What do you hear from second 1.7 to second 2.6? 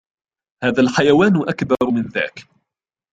من ذاك